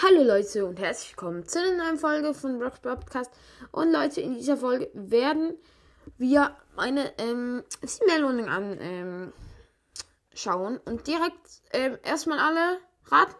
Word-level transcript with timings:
Hallo 0.00 0.22
Leute 0.22 0.64
und 0.64 0.78
herzlich 0.78 1.10
willkommen 1.10 1.44
zu 1.44 1.58
einer 1.58 1.76
neuen 1.76 1.98
Folge 1.98 2.32
von 2.32 2.62
Rocks 2.62 2.78
Podcast. 2.78 3.32
Und 3.72 3.90
Leute, 3.90 4.20
in 4.20 4.34
dieser 4.34 4.56
Folge 4.56 4.88
werden 4.94 5.56
wir 6.18 6.56
meine 6.76 7.12
ähm, 7.18 7.64
Meldungen 8.06 8.48
anschauen 8.48 9.32
ähm, 10.74 10.80
und 10.84 11.08
direkt 11.08 11.62
ähm, 11.72 11.98
erstmal 12.04 12.38
alle 12.38 12.78
raten. 13.06 13.34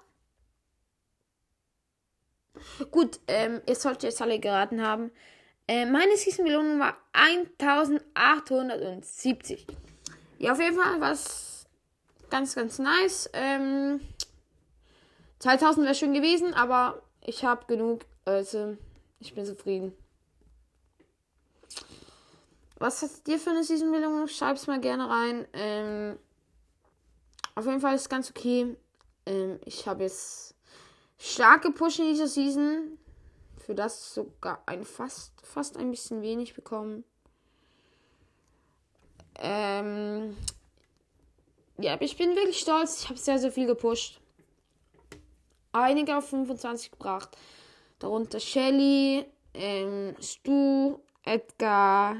Gut, 2.91 3.21
ähm, 3.29 3.61
ihr 3.69 3.77
solltet 3.77 4.03
jetzt 4.03 4.21
alle 4.21 4.41
geraten 4.41 4.85
haben. 4.85 5.13
Äh, 5.69 5.87
meine 5.87 6.17
Season-Belohnung 6.17 6.81
war 6.81 6.97
1870. 7.13 9.65
Ja, 10.39 10.55
auf 10.55 10.61
jeden 10.61 10.77
Fall 10.77 11.01
was 11.01 11.69
ganz, 12.31 12.57
ganz 12.57 12.81
nice. 12.81 13.31
Ähm, 13.33 14.01
2000 15.39 15.85
wäre 15.85 15.95
schön 15.95 16.15
gewesen, 16.15 16.55
aber 16.55 17.03
ich 17.25 17.45
habe 17.45 17.67
genug. 17.67 18.05
Also, 18.25 18.77
ich 19.21 19.35
bin 19.35 19.47
zufrieden. 19.47 19.93
Was 22.79 23.03
hast 23.03 23.27
du 23.27 23.33
dir 23.33 23.39
für 23.39 23.51
eine 23.51 23.65
Season-Belohnung? 23.65 24.29
Schreib's 24.29 24.67
mal 24.67 24.81
gerne 24.81 25.09
rein. 25.09 25.49
Ähm, 25.53 26.19
auf 27.55 27.67
jeden 27.67 27.81
Fall 27.81 27.95
ist 27.95 28.03
es 28.03 28.09
ganz 28.09 28.31
okay. 28.31 28.77
Ähm, 29.27 29.59
ich 29.65 29.87
habe 29.89 30.05
jetzt 30.05 30.55
stark 31.19 31.63
gepusht 31.63 31.99
in 31.99 32.07
dieser 32.07 32.29
Season. 32.29 32.99
Für 33.57 33.75
das 33.75 34.15
sogar 34.15 34.63
ein 34.67 34.85
fast, 34.85 35.33
fast 35.43 35.77
ein 35.77 35.91
bisschen 35.91 36.23
wenig 36.23 36.55
bekommen. 36.55 37.05
Ähm, 39.41 40.37
ja, 41.79 41.97
ich 42.01 42.17
bin 42.17 42.35
wirklich 42.37 42.61
stolz. 42.61 43.03
Ich 43.03 43.09
habe 43.09 43.19
sehr, 43.19 43.39
sehr 43.39 43.53
viel 43.53 43.67
gepusht 43.67 44.21
einige 45.73 46.17
auf 46.17 46.29
25 46.29 46.93
gebracht. 46.93 47.37
Darunter 47.99 48.41
Shelly, 48.41 49.27
ähm, 49.55 50.15
Stu, 50.21 50.99
Edgar. 51.25 52.17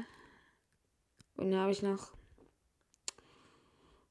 Wen 1.35 1.55
habe 1.55 1.71
ich 1.71 1.81
noch? 1.81 2.11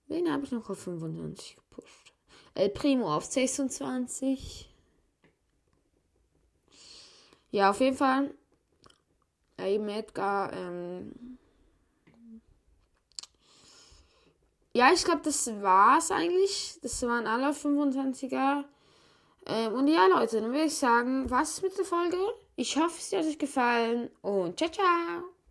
Wen 0.06 0.32
habe 0.32 0.44
ich 0.44 0.52
noch 0.52 0.70
auf 0.70 0.78
25 0.78 1.56
gepusht? 1.56 2.12
El 2.54 2.70
Primo 2.70 3.14
auf 3.14 3.24
26. 3.24 4.68
Ja, 7.50 7.70
auf 7.70 7.80
jeden 7.80 7.96
Fall. 7.96 8.34
Eben 9.58 9.88
Edgar. 9.88 10.52
Ähm 10.52 11.38
ja, 14.72 14.92
ich 14.92 15.04
glaube, 15.04 15.22
das 15.22 15.46
war's 15.60 16.10
eigentlich. 16.10 16.78
Das 16.82 17.02
waren 17.02 17.26
alle 17.26 17.52
25er. 17.52 18.64
Ähm, 19.48 19.72
und 19.74 19.88
ja, 19.88 20.06
Leute, 20.06 20.40
dann 20.40 20.52
würde 20.52 20.64
ich 20.64 20.76
sagen, 20.76 21.30
was 21.30 21.62
mit 21.62 21.76
der 21.76 21.84
Folge? 21.84 22.18
Ich 22.56 22.76
hoffe, 22.76 22.96
es 22.98 23.12
hat 23.12 23.24
euch 23.24 23.38
gefallen 23.38 24.10
und 24.20 24.58
ciao, 24.58 24.70
ciao. 24.70 25.37